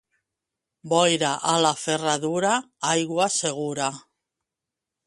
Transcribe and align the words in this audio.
Boira 0.93 1.33
a 1.53 1.53
la 1.65 1.75
Ferradura, 1.83 2.55
aigua 2.97 3.31
segura. 3.39 3.93